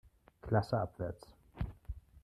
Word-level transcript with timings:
Klasse 0.41 0.79
abwärts. 0.79 1.27